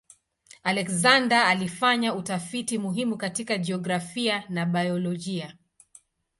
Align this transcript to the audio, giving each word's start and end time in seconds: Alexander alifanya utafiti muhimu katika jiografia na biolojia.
Alexander 0.63 1.35
alifanya 1.37 2.15
utafiti 2.15 2.77
muhimu 2.77 3.17
katika 3.17 3.57
jiografia 3.57 4.43
na 4.49 4.65
biolojia. 4.65 5.55